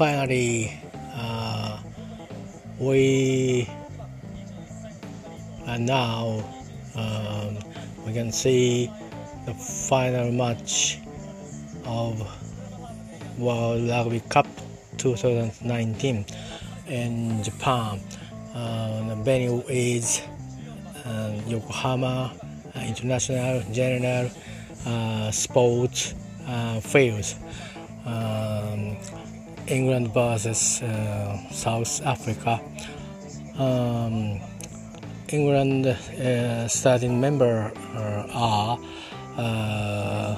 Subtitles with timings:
[0.00, 0.72] finally,
[1.12, 1.78] uh,
[2.78, 3.68] we
[5.66, 6.42] are now
[6.96, 7.58] um,
[8.06, 8.90] we can see
[9.44, 11.00] the final match
[11.84, 12.16] of
[13.38, 14.46] World Rugby Cup
[14.96, 16.24] 2019
[16.88, 18.00] in Japan.
[18.54, 20.22] Uh, the venue is
[21.04, 22.32] uh, Yokohama
[22.86, 24.30] International General
[24.86, 26.14] uh, Sports
[26.48, 27.34] uh, Fields.
[28.06, 28.96] Um,
[29.70, 32.60] England versus uh, South Africa.
[33.58, 34.40] Um,
[35.28, 38.78] England uh, starting member uh, are
[39.36, 40.36] uh,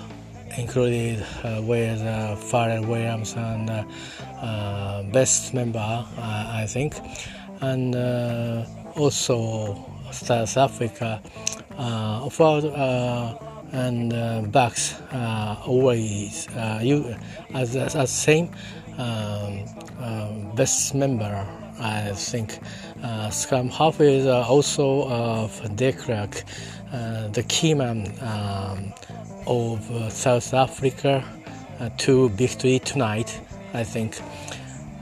[0.58, 3.68] included uh, with uh, Pharrell Williams and
[5.12, 5.78] best member,
[6.19, 6.94] I think,
[7.60, 7.94] and
[8.96, 9.74] also
[10.10, 11.22] South Africa
[11.78, 12.66] uh, forward
[13.72, 15.00] and backs
[15.64, 16.48] always
[16.83, 17.17] you
[17.55, 18.50] as, as same
[18.98, 19.65] um,
[20.01, 21.47] um, best member
[21.79, 22.59] I think.
[23.03, 26.45] Uh, Scrum half is uh, also of De Klerk,
[26.93, 28.93] uh, the key man um,
[29.47, 31.25] of uh, South Africa
[31.81, 33.41] uh, to victory tonight
[33.75, 34.20] I think.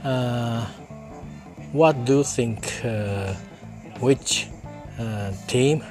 [0.03, 0.65] Uh,
[1.71, 3.33] what do you think uh,
[3.99, 4.47] which
[4.99, 5.83] uh, team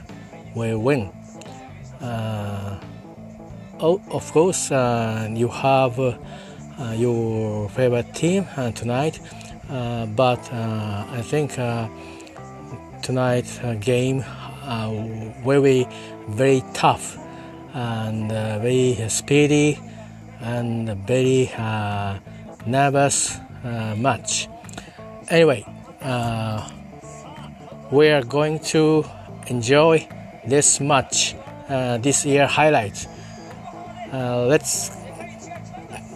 [0.55, 1.11] will win?
[2.01, 2.81] Uh,
[3.81, 6.19] oh, of course uh, you have uh, uh,
[6.97, 9.21] your favorite team uh, tonight
[9.71, 11.89] uh, but uh, I think uh,
[13.03, 14.25] tonight's uh, game
[14.65, 14.91] uh,
[15.45, 15.87] will be
[16.29, 17.17] very tough
[17.75, 19.79] and uh, very speedy
[20.41, 22.19] and very uh,
[22.67, 24.49] nervous uh, match.
[25.29, 25.65] Anyway,
[26.03, 26.69] uh,
[27.91, 29.05] we are going to
[29.47, 30.07] enjoy
[30.47, 31.35] this match,
[31.69, 33.07] uh, this year highlight.
[34.13, 35.00] Uh, let's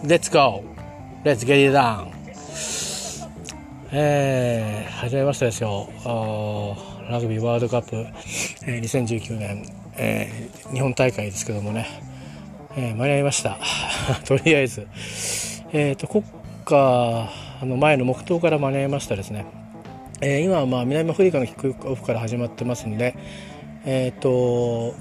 [0.05, 0.63] let's go.
[1.23, 2.11] Let's get it down.
[3.91, 5.89] えー、始めましたですよ。
[6.03, 7.95] あーラグビーワールドカップ、
[8.67, 9.65] えー2019年、
[9.97, 11.87] えー日本大会ですけどもね、
[12.75, 13.57] えー間に合いました。
[14.25, 14.87] とりあえず。
[15.73, 16.23] えっ、と、国
[16.65, 17.29] 歌
[17.63, 19.45] の前の黙祷から間に合いましたですね。
[20.21, 23.15] えー今はまあ南アフリカのキックオフから始まってますんで、
[23.85, 24.93] えっ、と、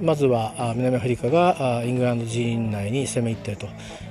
[0.00, 3.68] まずは南アフリカがイングランド陣内に攻め入っていると。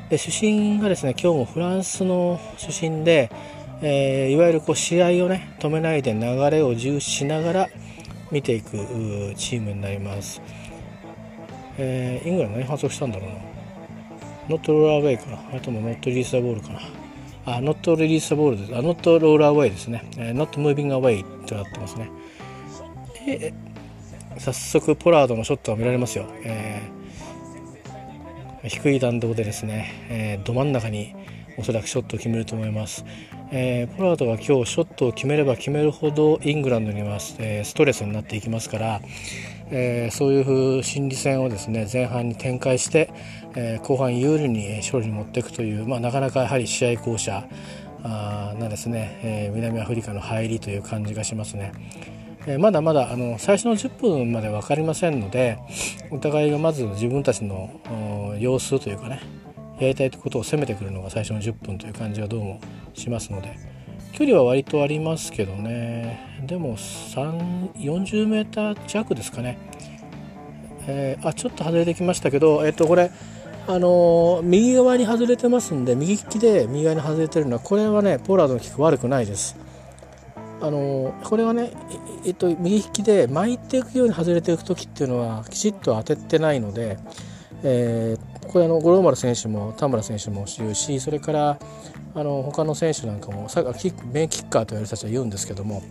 [0.09, 3.29] で主審がですね今日もフランスの主審で、
[3.81, 7.69] えーいわゆるこう試合をね止めないで流れを重視しながら
[8.31, 8.71] 見ていく
[9.35, 10.41] チームになります、
[11.77, 13.35] えーイングランド何発音したんだろうな。
[14.49, 15.57] ノットローラーウェイかな。
[15.57, 16.79] あともノットリリースアボールかな。
[17.45, 18.75] あノットリリースアボールです。
[18.77, 22.09] あノットローラーウェイですね、えー、ノットムービングアウェイとなってますね。
[23.27, 23.53] え
[24.39, 26.97] 早速ポラードのショットが見られますよ、えー
[28.69, 31.15] 低い弾道でですね、えーど真ん中に
[31.57, 33.05] おそらくショットを決めると思います、
[33.51, 39.01] えーポラードは今日ショットを決めれば決めるほどイングランドには、えーストレスになっていきますから、
[39.69, 43.13] えーそういう心理戦をですね前半に展開して、
[43.55, 47.47] えー後半有利に勝利に持っていくという、まあ、なかなかやはり試合巧者
[48.03, 51.71] なですね、えー南アフリカの入りという感じがしますね。
[52.47, 55.59] えまだまだあの最初の10分まで分かりませんので
[56.11, 57.69] お互いがまず自分たちの
[58.39, 59.21] 様子というかね
[59.79, 62.61] やりたいことを攻めてくるのが最初の10分という感じがどうも
[62.93, 63.55] しますので
[64.13, 66.41] 距離は割とありますけどね。
[66.47, 69.59] でも40メーター弱ですかね、
[70.87, 73.11] えーあちょっと外れてきましたけど、えっとこれ
[73.67, 79.57] あのー右側に外れてますんで右利きで右側に外れてるのはこれはねポーラードのキック悪くないです。
[80.59, 81.72] あのこれはね、
[82.25, 86.97] えっと、右利きで巻いていくように外れていく時っていうのはきちっと当ててないので、
[87.63, 91.59] えーこれあの五郎丸選手も田村選手も言うしそれから
[92.16, 95.84] あの他の選手なんかもさキックメインキッカーと言われる人たちは言うんですけども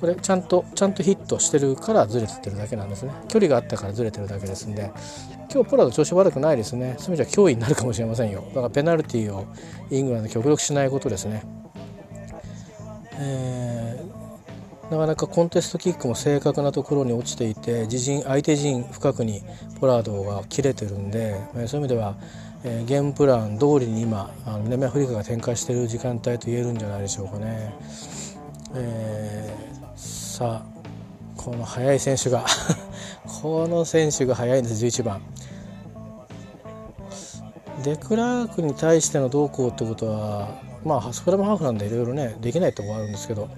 [0.00, 3.12] これちゃんとちゃんとヒットしてるからずれてってるだけなんですね。
[3.28, 4.90] 距離があったからずれてるだけですんで
[5.52, 6.96] 今日ポラード調子悪くないですね。
[6.98, 8.42] そういう意味じゃ脅威になるかもしれませんよ。
[8.48, 9.46] だからペナルティーを
[9.90, 11.44] イングランド極力しないことですね。
[13.22, 14.22] えー
[14.90, 19.40] なかなかコンテストキックも正確なところに落ちていて自陣相手陣深くに
[19.80, 22.14] ポラードが切れてるんで、えそういう意味では、
[22.62, 27.74] えゲームプラン通りに今あの南アフリカが展開している時間帯と言えるんじゃないでしょうかね。
[28.74, 30.72] えーさあ
[31.36, 32.44] この速い選手が
[33.42, 35.22] この選手が速いんです11番。
[37.84, 43.48] デクラークに対してのどうこうってことはまあスクラムハーフなんでいろいろねできないところあるんですけど。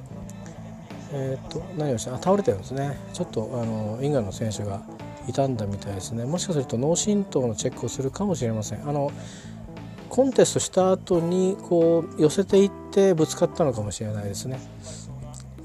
[1.16, 2.99] えー、と何をしてあ倒れてるんですね。
[3.12, 4.82] ちょっとあのイングランドの選手が
[5.26, 6.25] 傷んだみたいですね。
[6.25, 8.88] もしかすると脳震盪のチェックをするかもしれません。
[8.88, 9.12] あの
[10.08, 14.58] コンテストした後にこう寄せていってぶつかったのかもしれないですね。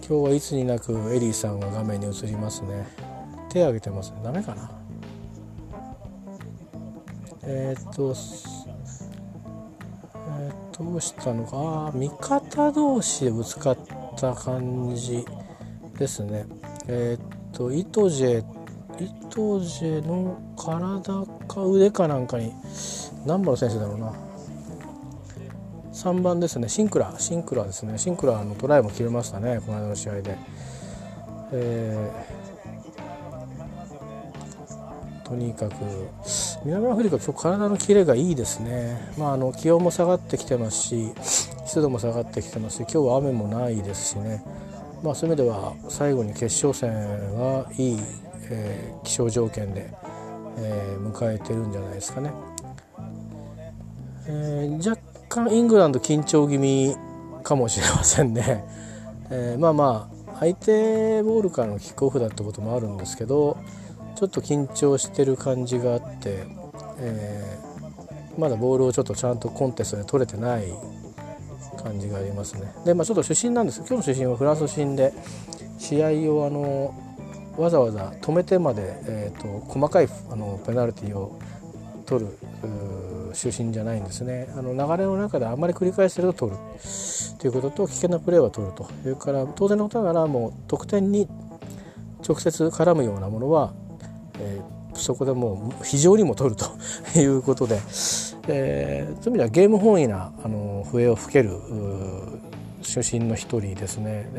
[0.08, 2.88] 今日はいつになくエリーさんが画面に映りますね。
[3.50, 4.18] 手を挙げてますね。
[4.24, 4.79] ダメかな？
[7.44, 8.14] えー、っと
[10.32, 11.92] えー、どうしたのか？
[11.96, 13.78] 味方同士でぶつかっ
[14.18, 15.26] た感じ
[15.98, 16.46] ですね。
[16.88, 18.44] えー、っとイトジェイ
[19.30, 22.54] トジェの体か腕かなんかに
[23.26, 24.14] 何番の選手だろうな。
[25.94, 26.70] 3番ですね。
[26.70, 27.98] シンクラシンクラですね。
[27.98, 29.60] シンクラのトライも切れましたね。
[29.66, 30.38] この間の試合で、
[31.52, 35.74] えー、とにかく
[36.66, 41.14] 南アフリカ今日体のキレがいいですね、まあ、あの気温も下がってきてますし
[41.66, 44.44] 湿度も下がってきてますし今日は雨もないですしね、
[45.02, 46.92] まあ、そういう意味では最後に決勝戦
[47.36, 48.00] はいい、
[48.52, 49.94] えー、気象条件で、
[50.58, 52.32] えー、迎えてるんじゃないですかね。
[54.28, 56.96] えー、若干イングランド緊張気味
[57.44, 58.66] かもしれませんね。
[59.32, 63.58] え、まあまあ相手ボールからのキックオフだってこともあるんですけど
[64.16, 66.44] ちょっと緊張してる感じがあって、
[67.00, 70.66] えー、まだボールをちょっとちゃんとコンテストで取れてない
[71.82, 72.72] 感じがありますね。
[72.86, 73.80] でまあちょっと出身なんです。
[73.80, 75.14] 今日の出身はフランス出身で
[75.78, 76.94] 試合をあの
[77.58, 81.40] わざわざ止めてまで、えーと、細かいあのペナルティを
[82.06, 82.32] 取る
[83.34, 84.48] 出身じゃないんですね。
[84.58, 86.58] あの流れの中であんまり繰り返してると取る
[87.38, 88.90] ということと危険なプレーは取ると。
[89.04, 91.28] それから当然のことながらもう得点に
[92.28, 93.74] 直接絡むようなものは、
[94.40, 97.76] えー、そこでもう非常にも取るということで、
[98.48, 101.52] えー、そういう意味ではゲーム本位なあの笛を吹ける
[102.82, 104.30] 出身の一人ですね。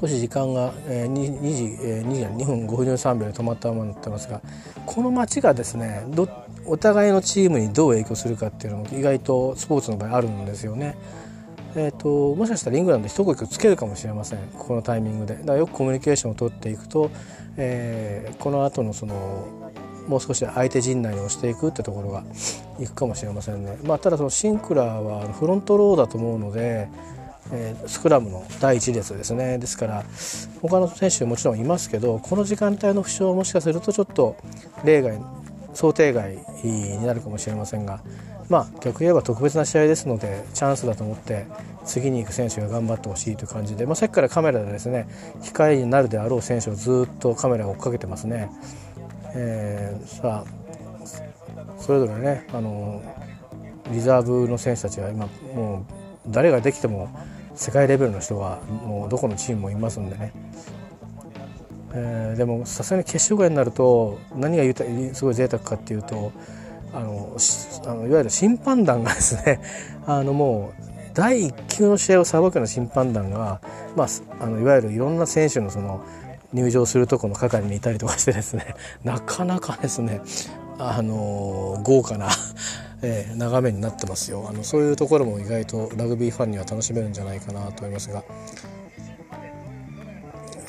[0.00, 4.40] 少し時間が、えー、2, 2時、えー、2, 時2分53秒で止まったままになってますが
[4.86, 6.28] この街がですねど
[6.66, 10.96] お互いのチームにどう影響するかっていうのも意外とスポーツの場合あるんですよね。
[11.78, 14.38] えーと、もしかしたらイングランド一呼吸つけるかもしれません。
[14.58, 15.34] ここのタイミングで。
[15.36, 17.10] だからよくコミュニケーションを取っていくと、
[17.56, 19.46] えー、この後のその
[20.08, 22.24] もう少し相手陣内に押していくってところが
[22.80, 26.88] いくかもしれませんね、まあ、ただそのシンクラーはフロントローだと思うので
[27.50, 29.56] えー、スクラムの第一列ですね。
[29.56, 30.04] ですから
[30.60, 34.36] 他の選手もちろんいますけどこの時間帯の負傷もしかするとちょっと
[34.84, 35.18] 例外
[35.72, 38.02] 想定外になるかもしれませんが
[38.48, 41.46] まあ逆言えば特別な試合ですのでチャンスだと思って
[41.84, 45.06] 次に行く選手が頑張ってほしいという感じで、まあ、さっきからカメラでですね
[45.40, 48.50] 控えになるであろう選手をずっとカメラが追っかけてますね。
[49.34, 53.02] えー、さあそれぞれねあの
[53.90, 55.86] リザーブの選手たちは今も
[56.26, 57.08] う誰ができても
[57.54, 60.32] 世界レベルの人がもうどこのチームもいますんでね、
[61.92, 64.62] えー、でもさすがに決勝ぐらいになると何が
[65.14, 66.32] すごい贅沢かっていうと
[66.92, 67.36] あの
[67.86, 69.60] あのいわゆる審判団がですね
[70.06, 70.82] あのもう
[71.14, 73.60] 第1級の試合を裁くような審判団が、
[73.96, 74.08] まあ、
[74.40, 76.00] あのいわゆるいろんな選手のその
[76.52, 78.74] 入場するところの係にいたりとかしてですね
[79.04, 80.20] なかなかですね
[80.78, 82.28] あの豪華な
[83.00, 84.46] えー、眺めになってますよ。
[84.50, 88.24] あのそういうところも意外とラグビーファンには楽しめるんじゃないかなと思いますが。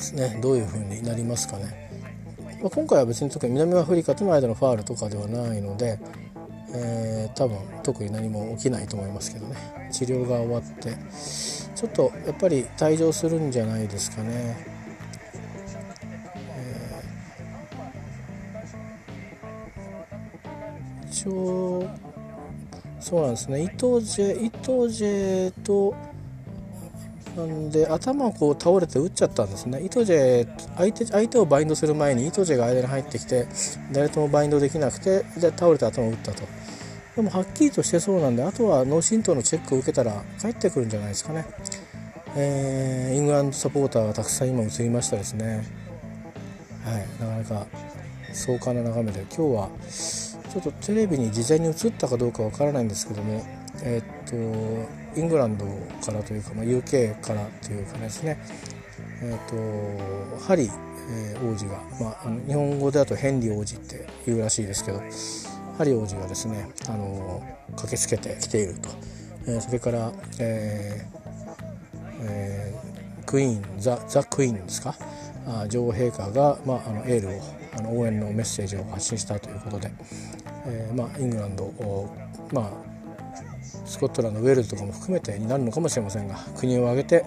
[0.00, 0.38] すね。
[0.40, 1.89] どういう風になりますかね、
[2.60, 5.98] まあ、今回は別に特に南アフリカとの間のファールとかではないので、
[6.74, 9.56] えー、多分特に何も起きないと思いますけどね。
[9.90, 10.96] 治療が終わって。
[11.74, 14.66] ちょっとやっぱり退場するんじゃないですかね。
[21.10, 21.88] 一応
[23.00, 23.62] そうなんですね。
[23.62, 25.94] 伊藤ジェ伊藤ジェと
[27.46, 29.80] んで頭をこう倒れて打っちゃったんですね。
[29.80, 33.46] 伊藤ジェ相手相手をバインドする前に伊藤ジェが間に入ってきて
[33.92, 36.42] 誰ともバインドできなくてで倒れて頭を打ったと。
[37.16, 41.44] でもはっきりとしてそうなんであとは脳震盪のチェックを受けたら帰ってくるんじゃないですかね。
[42.36, 45.64] えー、イングランドサポーターがたくさん今映りましたですね。
[46.84, 47.06] はい。
[47.20, 47.66] なかなか
[48.32, 49.20] 壮観な眺めで。
[49.22, 49.68] 今日は
[50.52, 53.44] ちょっとテレビに事前に映ったかどうかわからないんですけども、
[53.82, 55.64] えー、っとイングランド
[56.04, 58.38] からというか、まあ、UK からというかですね、
[59.22, 60.70] えー、っとハリー、
[61.52, 64.98] 王子が、まあ、日本語でだとヘンリー王子って言うらしいですけど
[65.78, 68.88] ハリー王子がですね、あの駆けつけてきていると、
[69.46, 71.20] えー、それから、えー
[72.22, 74.94] えー、クイーンザ・ザ・クイーンですか？
[75.46, 77.40] あ女王陛下が、まあ、あのエールを
[77.78, 79.90] あの応援のメッセージを発信したということで、
[80.66, 82.14] えー、まあ、イングランドを
[82.52, 82.70] まあ、
[83.90, 87.24] スコットランドウェールズとかも含めてになるのかもしれませんが国を挙げて、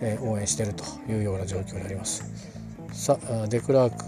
[0.00, 2.24] え、応援しているというような状況になります。
[2.92, 4.06] さあデクラーク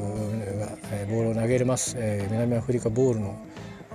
[0.58, 3.36] が、え、ボールを投げれます、え、南アフリカボールの、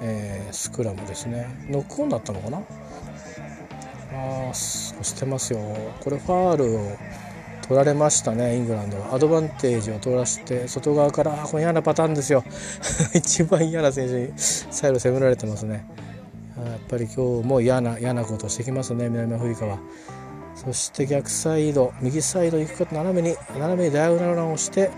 [0.02, 1.48] え、スクラムですね。
[1.70, 2.62] ノックオンだったのかな？
[4.50, 5.60] あしてますよ。
[6.00, 6.98] これファールを
[7.64, 9.14] 取られましたねイングランドは。
[9.14, 12.46] アドバンテージを取らせて外側からこれ嫌なパターンですよ。
[13.14, 15.86] 一番嫌な選手にサイド攻められてますね。
[16.88, 19.10] ぱり今日も嫌な嫌なことをしてきますね。
[19.10, 19.80] 南アフリカは。
[20.56, 24.90] そして逆サイド右サイド行くか斜めに斜めにダイアゴナルランをして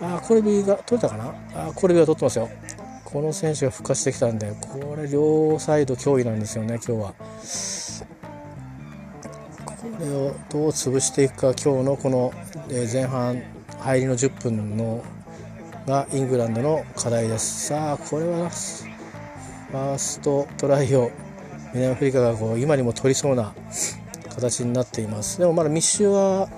[0.00, 1.34] あコルビーが取れたかな。
[1.68, 2.48] あコルビーが取ってますよ。
[3.04, 7.14] この選手が復活してきたんでこれ両サイド脅威なんですよね今日は。
[9.64, 12.32] これをどう潰していくか今日のこの
[12.68, 13.42] 前半
[13.78, 15.02] 入りの10分の
[15.86, 17.68] がイングランドの課題です。
[17.68, 21.10] さあこれはファーストトライを
[21.74, 23.54] 南アフリカがこう今にも取りそうな
[24.34, 25.38] 形になっています。
[25.38, 26.48] でもまだ密集は、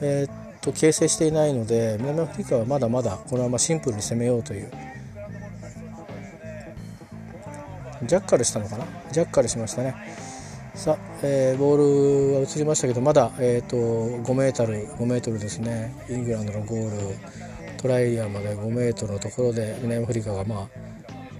[0.00, 4.70] えー、っと形成していないので南アフリカはまだまだこのままシンプルに攻めようという。
[8.06, 8.84] ジャッカルしたのかな？
[9.12, 9.94] ジャッカルしましたね。
[10.74, 15.94] さあ、えー、ボールは移りましたけどまだ、えーと、5メートル5メートルですね。
[16.10, 17.16] イングランドのゴール
[17.78, 20.68] トライエリアまで5メートルのところで南アフリカがまあ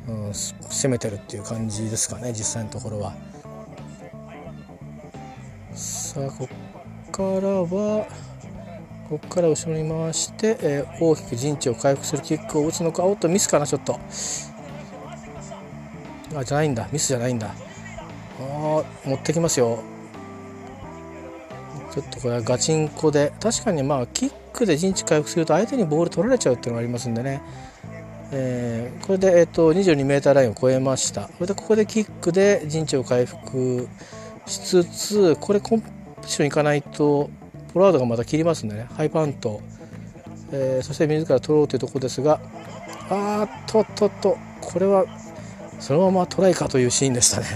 [0.08, 3.14] うん、攻めてるっていう感じですかね実際のところは。
[5.75, 8.06] さあこっからは
[9.08, 13.99] こっから後ろに回して、えー、大きく陣地を回復するキックを打つのかおっとミスかなちょっと。
[16.37, 16.88] あじゃないんだ。
[16.90, 17.54] ミスじゃないんだ。
[18.40, 19.82] あ持ってきますよ。
[21.92, 23.32] ちょっとこれはガチンコで。
[23.40, 27.40] 確かにまあキックで陣地回復すると相手にボール取られちゃうっていうのがありますんでね。
[28.33, 31.28] えー、これで、えーと、22m ラインを超えました。
[31.28, 33.88] それでここでキックで陣地を回復
[34.47, 35.88] しつつこれコンプ
[36.26, 37.31] ションいかないと
[37.73, 38.87] ポラードがまた切りますんでね。
[38.95, 39.61] ハイパント、
[40.52, 42.40] えー、そして自ら取ろうというところですが
[43.11, 44.38] あーっとっとっと。
[44.61, 45.04] これは
[45.78, 47.47] そのままトライかというシーンでしたね、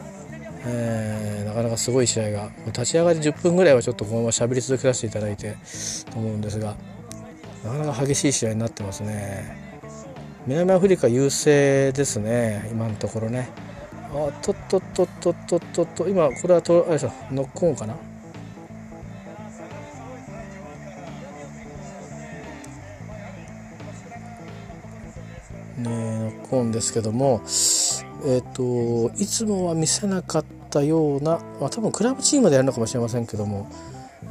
[0.66, 2.50] えー、なかなかすごい試合が。
[2.66, 5.56] 立ち上がり10分ぐらいはちょっとこのまま喋り続けさせていただいて
[6.10, 6.74] と思うんですが
[7.64, 9.67] なかなか激しい試合になってますね。
[10.46, 13.48] 南アフリカ優勢ですね今のところね。
[14.10, 17.94] あとっとっとっとっとっとっと今これはとあれでしょノックオンかな？
[25.76, 27.42] ねノックオンですけども
[28.24, 33.68] えっ、ー、といつもは見せなかったような、まあ、多分クラブチームでやるのかもしれませんけども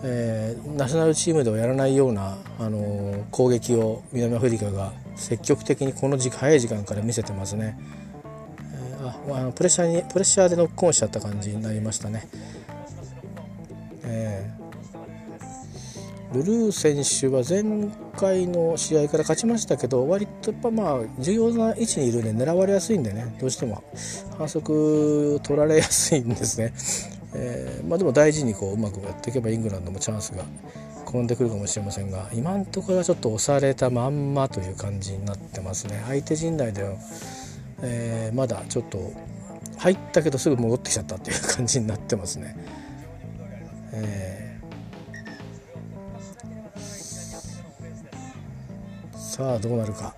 [0.04, 7.78] えー、ナショナルチームではやらないような、あのー、攻撃を南アフリカが積極的にこの時早い時間から見せてますね、
[8.74, 12.28] えー、ああのプレッシャーにプレッシャーでノックオンしちゃった感じになりましたね、
[14.04, 23.84] えー、ルルー選手は前回の試合から勝ちましたけど割とやっぱまあ重要な位置にいるんで狙われやすいんでねどうしても
[24.38, 27.17] 反則取られやすいんですね。
[27.34, 30.44] えー、まあ、でも大事にこううまくやっていけばイングランドもチャンスが
[31.06, 36.96] 転んでくるかもしれませんが今のところはちょっと押されたまんまという感じになってますね相手陣内では、
[37.82, 39.14] えー、まだちょっと
[39.78, 42.56] 入ったけどすぐ戻ってきちゃったっていう感じになってますね。
[43.94, 50.16] えー、さあどうなるか。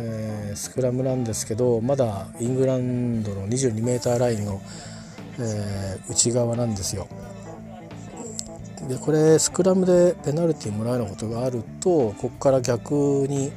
[0.00, 4.62] えー、スクラムなんですけどまだイングランドの 22m ラインの、
[5.40, 7.08] えー、内側なんですよ。
[8.88, 12.94] でこれスクラムでペナルティーもらうようなことがあるとここから逆
[13.28, 13.52] に、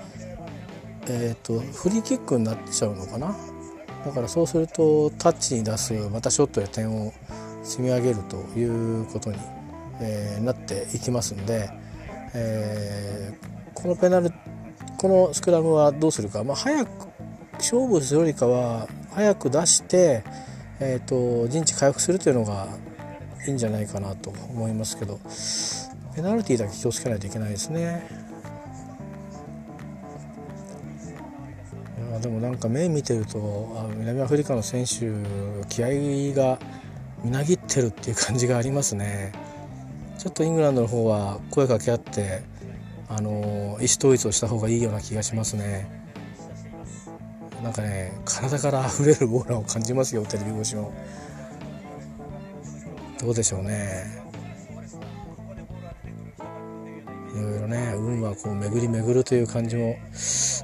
[1.08, 3.36] えーと、フリーキックになっちゃうのかな？
[4.06, 7.14] だからそうするとタッチに出すまたショットで点を
[7.64, 8.64] 積み上げるとい
[9.02, 9.38] うことに、
[10.02, 11.70] えー、なっていきますんで、
[12.34, 14.34] えー、このペナル
[15.02, 17.08] このスクラムはどうするか、まあ、早く
[17.54, 20.24] 勝負するよりかは早く出して、
[20.80, 22.68] えーと、陣地回復するというのが
[23.48, 25.20] いいんじゃないかなと思いますけど
[26.16, 28.08] ペナルティーだけ気をつけないといけないですね。
[32.10, 35.10] いやでもなんか目見てるとあ南アフリカの選手
[35.68, 36.60] 気合が
[37.24, 39.32] みなぎってるっていう感じがありますね。
[40.20, 42.44] ちょっとイングランドの方は声かけ合って
[43.14, 45.86] あの意思統一をした方がいいような気がしますね。
[47.62, 50.92] なんかね体から溢れるオーラを感じますよテレビ越しの
[53.20, 54.22] どうでしょうね。
[57.36, 59.96] いろいろね運はこう巡り巡るという感じも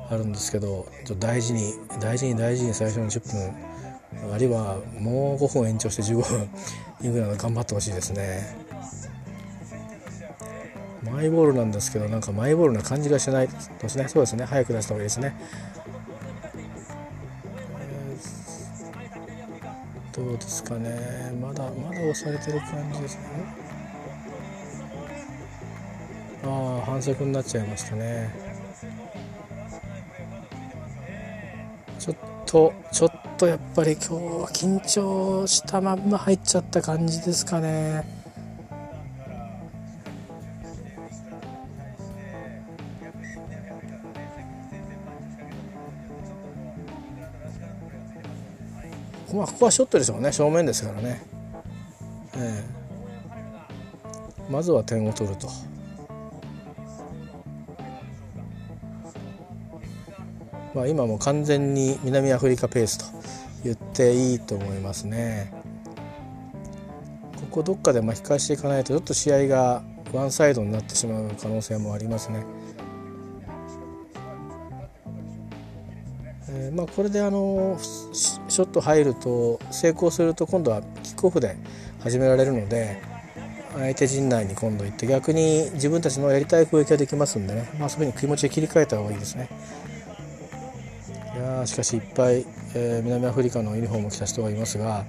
[0.09, 3.31] あるんですけどちょっと大事に大事に大事に最初の10
[4.23, 6.49] 分あるいはもう5分延長して15分
[7.01, 8.66] イングランド頑張ってほしいですね。
[11.11, 14.07] マイボールなんですけどなんかマイボールな感じがしないですね。
[14.07, 14.45] そうですね。
[14.45, 15.35] 早く出した方がいいですね、
[20.13, 21.31] どうですかね。
[21.41, 23.21] まだまだ押されてる感じですね。
[26.43, 28.33] ああ反則になっちゃいましたね。
[31.99, 38.16] ちょっとちょっとやっぱり今日は緊張したまんま入っちゃった感じですかね。
[49.37, 51.21] まあここはショットでしょうね正面ですからね、
[52.35, 55.47] えー、まずは点を取ると。
[60.73, 63.05] まあ、今も完全に南アフリカペースと
[63.63, 65.51] 言っていいと思いますね。
[67.35, 69.81] ここどっかで巻き返していかないとちょっと試合が
[70.13, 72.45] ワンサイドになってしまう可能性もありますね。
[76.49, 77.79] えー、まあ、これであの
[78.57, 81.55] ショット入ると成功すると今度はキックオフで
[82.01, 82.99] 始められるので
[83.75, 89.47] 相手陣内に今度行って逆に自分たちのやりたい攻撃ができますんでね、まあ、そういうふうに気持ちで切り替えた方がいいですね。
[91.35, 95.05] いやしかしいっぱい、えー、南アフリカのユニフォームを着た人がいますが、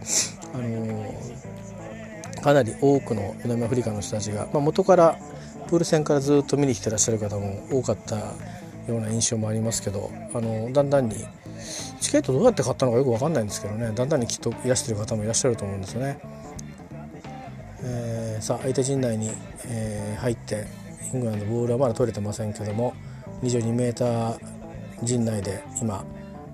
[0.52, 5.18] あのー、かなり多くの南アフリカの人たちが、まあ、元から
[5.68, 8.24] プール戦からずっと見に来てらっしゃる方も多かったよ
[8.88, 11.24] うな印象もありますけど、あのー、だんだんに
[12.00, 16.18] チケットどうやって買ったのかよく分かんないんですけどねだんだんにきっといらしてる方もいらっしゃると思うんですよね。
[17.80, 19.30] えー、さあ相手陣内に、
[19.66, 20.66] えー、入って
[21.12, 22.94] イングランドボールはまだ取れてませんけども
[23.42, 24.36] 22m
[25.04, 26.04] 陣内で今、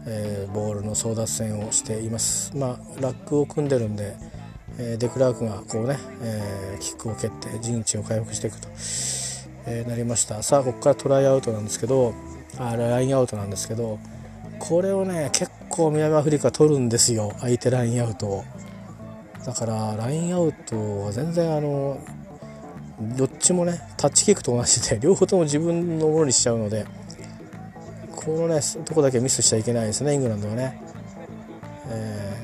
[0.06, 2.54] えー、ボールの争奪戦をしています。
[2.56, 4.16] まあ、ラックを組んでるんで、
[4.78, 8.68] え、デクラークがこうね、えー、キックを蹴って陣地を回復していくと、
[9.66, 12.12] えー、なりましたさあここからトライアウトなんですけど
[12.58, 13.98] あラインアウトなんですけど
[14.68, 17.34] これをね結構南アフリカ取るんですよ。
[17.40, 18.44] 相手ラインアウトを。
[19.44, 22.00] だからラインアウトは全然あの
[23.16, 26.86] どっちもねタッチキックと同じで 両方とも自分のものにしちゃうので
[28.16, 30.80] このねとこだけミスしちゃいけないですねイングランドはね、
[31.90, 32.36] え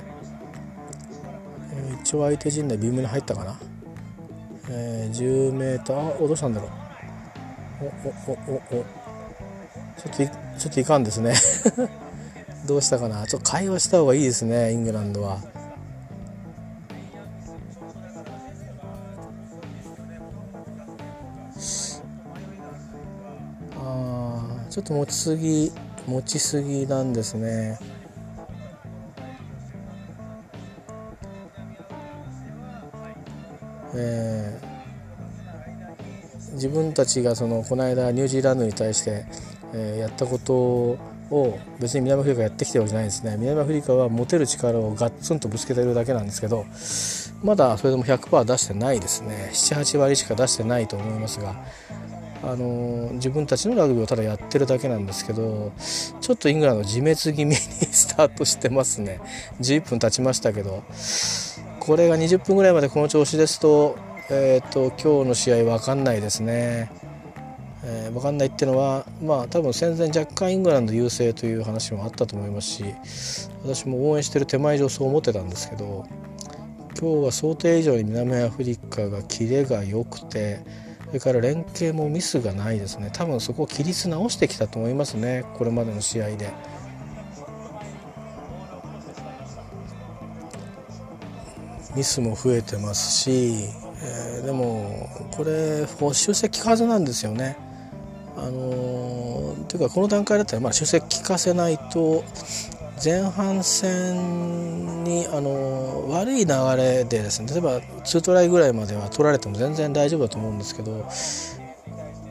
[1.94, 3.58] ー、一応相手陣内ビームに入ったかな、
[4.68, 6.70] えー、10メーターあどうしたんだろう。
[7.82, 8.38] おおお
[8.76, 8.84] おお。
[10.58, 11.32] ちょっといかんですね。
[12.70, 13.26] どうしたかな？
[13.26, 15.40] ちょっと会話した方がいいですねイングランドは。
[23.76, 25.72] あちょっと持ちすぎ
[26.06, 27.76] 持ちすぎなんですね。
[33.96, 39.26] えー、自分たちがそのこの間ニュージーランドに対して、
[39.74, 40.98] えー、やったことを
[41.30, 43.36] を別に南アフリカやってきてるわけじゃないですね。
[43.38, 46.66] 南アフリカは持てる力をガッツンとぶつけてるだけなんですけど
[47.42, 49.50] まだそれでも100%出してないですね。
[49.52, 51.54] 78割しか出してないと思いますが
[52.42, 55.72] あの自分たちのラグビーをただやってるだけなんですけど
[56.20, 59.20] ちょっとイングランド自滅気味にスタートしてますね。
[59.60, 60.82] 11分経ちましたけど
[61.78, 63.96] これが20分ぐらいまでこの調子ですと,、
[64.30, 66.90] えーと、と今日の試合分かんないですね。
[67.92, 72.84] えー、分かんないっていうのはまあ多分戦前若干イングランド優勢という話もあったと思いますし
[73.64, 76.06] 私も応援してる手前上そう思ってたんですけど
[77.00, 80.60] 今日は想定以上に南アフリカがキレが良くて
[81.08, 86.52] それから連携もミスがないですね多分そこを規律直してきたと思いますねこれまでの試合で。
[91.96, 93.64] ミスも増えてますし、
[94.00, 97.56] えー、でもこれ補修正効かずなんですよね。
[98.40, 102.24] あのー、というかこの段階だったらまあ修正効かせないと
[103.02, 111.06] 前半戦に、あのー、悪い流れでですね例えば2トライぐらいまでは取られても全然大丈夫だと思うんですけど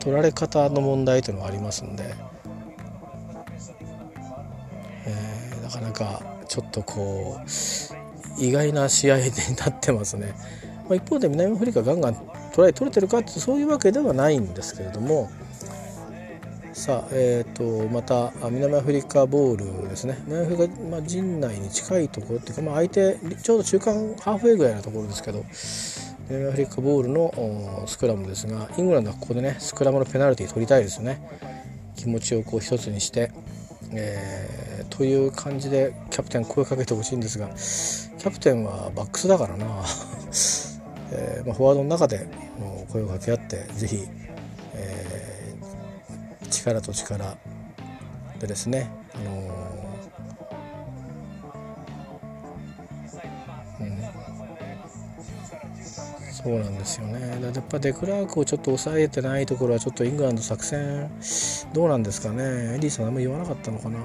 [0.00, 2.14] 取られ方の問題というのはありますんで、
[5.06, 9.24] えー、なかなかちょっとこう意外な試合に
[9.58, 10.34] なってますね。
[10.88, 12.16] まあ、一方で南アフリカガンガン
[12.52, 15.30] トライ取れてるかってそういうわけではないんですけれども
[16.72, 20.16] さあ、えーと、また南アフリカボールですね。
[20.26, 25.44] 南アフリカ、まあ、陣内に近いところっていうか、まあ、相手ちょうど中間ハーフウェイぐらいのところですけど
[26.28, 31.20] 南アフリカボールのスクラムですがイングランドはここでねスクラムのペナルティー取りたいですね。
[31.96, 33.30] 気持ちをこう一つにして、
[33.92, 39.66] えー、という感じでキャプテン声かけてほしいんですがキャプテンはバックスだからな、
[41.12, 42.26] えーまあ、フォワードの中で
[42.90, 44.08] 声を掛け合ってぜひ
[46.50, 47.36] 力と力。
[48.38, 49.50] でですね、あのー、
[53.80, 53.98] うん、
[56.32, 57.38] そうなんですよね。
[57.40, 61.10] だやっぱデクラークをちょっと抑えてないところはちょっとイングランド作戦
[61.74, 62.76] どうなんですかね。
[62.76, 63.98] エディさんあんま言わなかったのかな。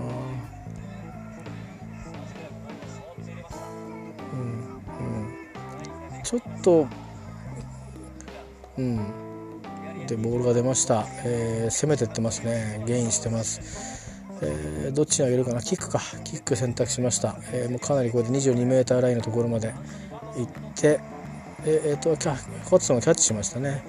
[4.34, 4.39] うん。
[4.39, 4.43] う
[6.19, 6.23] ん。
[6.23, 6.88] ちょっと
[8.77, 9.24] うん。
[10.08, 12.84] でボールが出ました、えー、攻めてってますね。
[12.86, 15.62] ゲインしてます、えー、どっちに上げるかな？
[15.62, 16.00] キックか。
[16.24, 19.74] キック選択しました、えー、もうかなりこれで 22m ラインのところまで
[20.38, 21.00] 行って
[21.65, 22.10] えー、っと
[22.70, 23.84] ホッツソンがキャッチしましたね。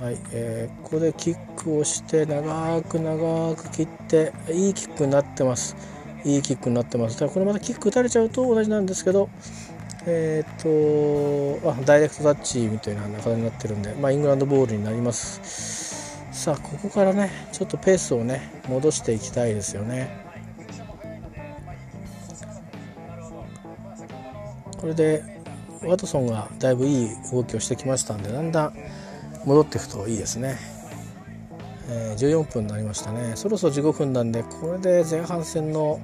[0.00, 5.76] はい、えー、ここでキックをして長く長く切っていいキックになってます。
[6.24, 7.18] いいキックになってます。
[7.18, 9.28] ただこれまたキック打たれちゃうと同じなんですけど
[10.08, 16.16] えー、っとあダイレクトタッチみたいな中になってるんで、まあ、イングランドボールになります。
[16.30, 20.24] さあここからねちょっとペースをね戻していきたいですよね。
[24.78, 25.24] これで
[25.82, 28.74] ワトソンがだいぶいい動きをしてきましたんでだんだん
[29.44, 30.58] 戻っていくといいですね、
[31.88, 33.32] えー、14分になりましたね。
[33.34, 36.00] そろそろ15分なんでこれで前半戦の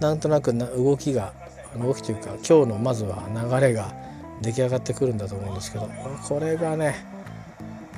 [0.00, 1.34] なんとなくな動きが
[1.78, 2.30] 動きというか。
[2.46, 3.94] 今日のまずは流れが
[4.42, 5.88] 出来上がってくるんだと思うんですけど。
[6.28, 7.04] これがね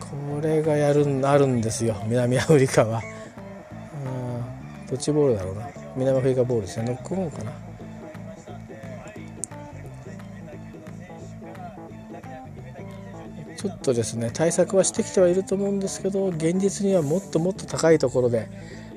[0.00, 1.96] これがやるなるんですよ。
[2.06, 3.02] 南アフリカは。
[4.88, 5.68] どっちボールだろうな。
[5.96, 6.86] 南アフリカボールですね。
[6.86, 7.52] ノックオンかな。
[13.56, 18.48] ちょっとですね対策はしてきてはいると思うんですけど現実にはもっともっと高いところで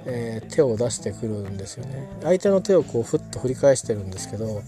[0.05, 4.61] えー、手を出してくるんですよね相手の手をこうふっと振り返してるんですけど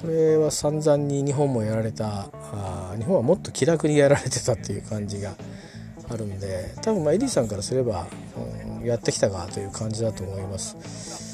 [0.00, 5.34] これは散々に日本もやられたあ日本はもっと気楽にやられてたっていう感じが
[6.08, 8.06] あるんで多分まあエディさんからすれば、
[8.80, 11.30] うん、やってきたかという感じだと思います。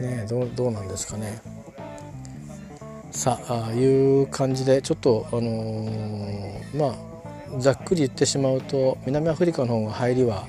[0.00, 1.55] ねどうどうなんですかね。
[3.16, 6.94] さあいう感じでちょっとあのー、ま
[7.56, 10.46] あざっくり言ってしまうと南アフリカの方が入りは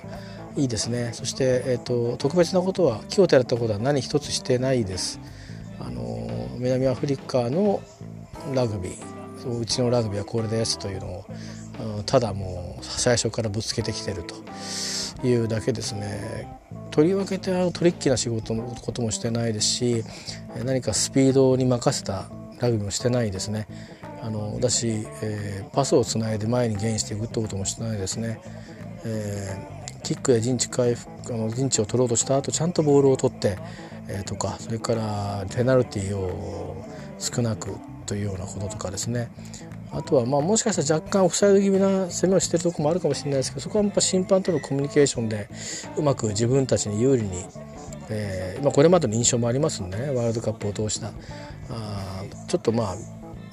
[0.57, 5.21] いいですねそして、えーと、特別なことは木を照らったことは何一つしてないです。
[5.79, 7.79] あのー、南アフリカの
[8.53, 11.25] ラグビーうちのラグビーはこれですというのを
[12.05, 16.59] ただもう最初からぶつけてきてるというだけですね。
[16.91, 20.03] とりわけてあのトリッキーな仕事のこともしてないですし
[20.65, 22.27] 何かスピードに任せた
[22.59, 23.67] ラグビーもしてないですね。
[24.21, 28.41] あのだし、えー、パスをつないで前にゲインしていくってこともしてないですね、
[29.05, 33.57] えー、キックや陣地回復あの陣地を取ろうとした後ちゃんとボールを取って、
[34.07, 36.85] えー、とかそれからペナルティーを
[37.19, 39.29] 少なくというようなこととかですね。
[39.91, 45.47] あとはまあもしかしたら若干オフサイド気味な攻めをしてるとこもあるかもしれないですけどそこはやっぱ審判とのコミュニケーションで
[45.95, 47.45] うまく自分たちに有利に、
[48.09, 51.11] えーまあ、これまでの印象もありますんでねワールドカップを通した
[51.69, 52.95] あちょっとまあ、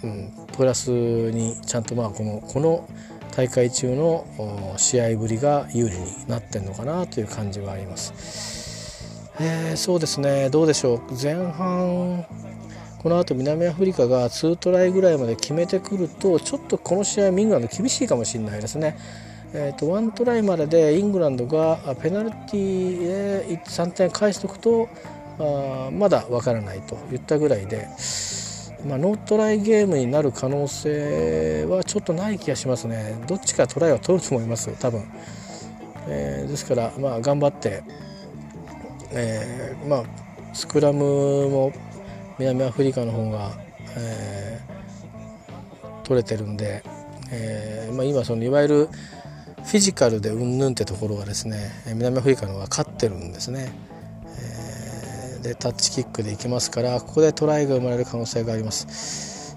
[0.02, 2.88] うん、プラスにちゃんとまあこのこの
[3.36, 9.32] 大会中の試合ぶりが有利になってんのかなという感じはあります。
[9.40, 12.24] えー、そうですねどうでしょう前半
[13.02, 18.96] この後南アフリカが2トライぐらいまで決めてくるとちょっとこの試合イングランド厳しいかもしれないですね。
[19.56, 24.88] えーと、1トライまででイングランドがペナルティーで3点返しておくと
[25.38, 27.86] あまだわからないといったぐらいで、
[28.84, 33.16] まあ、ノートライゲームになる可能性はちょっとない気がしますね。
[33.28, 35.04] どっちかトライは取ると思います多分、
[36.08, 37.84] えー、ですから、まあ、頑張って、
[39.12, 40.04] えー、まあ、
[40.52, 40.98] スクラム
[41.48, 41.72] も
[42.40, 43.52] 南アフリカの方が、
[43.96, 46.82] えー、取れてるんで、
[47.30, 48.88] えまあ、今そのいわゆる
[49.66, 53.72] フィジカルでうんぬんってところがですね南アフリカの方が勝ってるんですね。
[55.42, 59.56] でタッチキックでいきますからここでトライが生まれる可能性があります。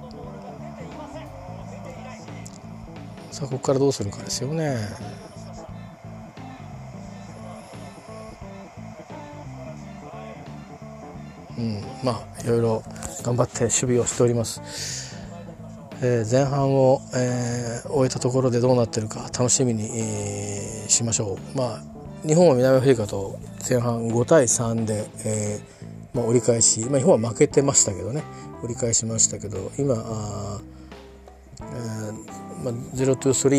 [3.31, 4.77] さあここからどうするかですよね。
[11.57, 12.83] うんまあいろいろ
[13.23, 15.06] 頑張って守備をしております、
[16.01, 21.57] えー、前半を、えー、終えたところでどうなってるか楽しみに、えー、しましょう。
[21.57, 21.83] まあ
[22.27, 25.59] 日本は南アフリカと前半5対3で、え
[26.13, 28.23] まあ、折り返し、まあ、日本は負けてましたけどね。
[28.63, 30.59] 折り返しましたけど今あ、
[31.61, 33.49] えーまあ、0-3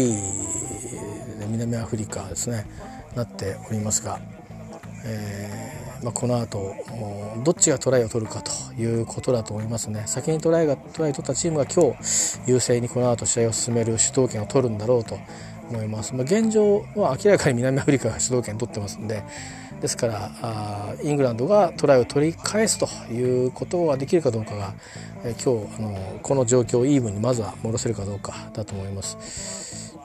[1.38, 2.66] で南アフリカですね
[3.14, 4.20] なっておりますが、
[5.04, 6.74] えまあ、この後
[7.44, 15.18] どっちがトライを取るかということだと思いますね先にトライがトライを取ったチームが今日優勢にこの後試合を進める主導権を取るんだろうと
[15.70, 19.22] 思います、まあ、現状は明らかに南アフリカが主導権取ってますんで
[19.80, 24.74] ですからあイングランドがトライを取り返すということはできるかどうかが、
[25.24, 29.96] え今日あのこの状況をイーブンにまずは戻せるかどうかだと思います。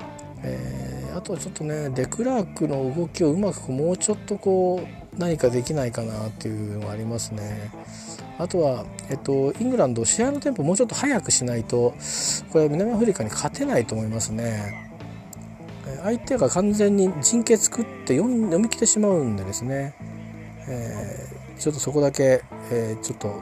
[0.44, 7.72] えー、あとはちょっとねデクラークの動きをうまくもうちょっとこう何かできないかなっていうのがありますね。
[8.40, 11.94] あとは、えっと、イングランド試合のテンポもうちょっと速くしないと
[12.52, 14.92] これ南アフリカに勝てないと思いますね。
[16.04, 19.94] 相手が完全に陣形作って読み切ってしまうんでですね、
[20.68, 23.40] えー、ちょっとそこだけ、えー、ちょっと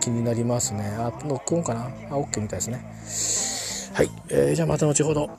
[0.00, 0.84] 気になりますね。
[0.98, 1.84] あノックオンかな？
[2.10, 3.92] あ OK みたいですね。
[3.94, 5.30] はい、えー、じゃあまた後ほど。